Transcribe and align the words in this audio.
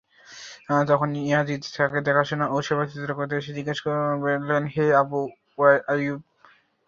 তখন 0.87 1.09
ইয়াযিদ 1.21 1.61
তাকে 1.75 1.99
দেখাশুনা 2.07 2.45
ও 2.47 2.67
সেবা-শুশ্রুষা 2.67 3.15
করতে 3.17 3.33
এসে 3.37 3.51
জিজ্ঞেস 3.57 3.79
করলেন—হে 3.85 4.85
আবু 5.01 5.19
আইয়ুব! 5.87 6.19